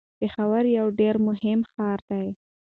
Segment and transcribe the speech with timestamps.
[0.19, 2.27] پېښور یو ډیر مهم ښار دی.